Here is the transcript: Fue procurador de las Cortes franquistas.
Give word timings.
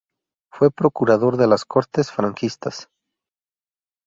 Fue 0.51 0.71
procurador 0.71 1.37
de 1.37 1.45
las 1.45 1.63
Cortes 1.63 2.09
franquistas. 2.11 2.89